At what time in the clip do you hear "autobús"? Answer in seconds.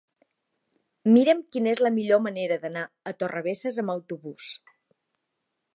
3.97-4.51